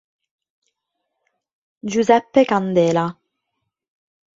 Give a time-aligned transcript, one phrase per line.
[1.91, 3.05] Giuseppe Candela